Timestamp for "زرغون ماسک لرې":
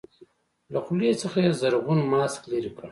1.59-2.69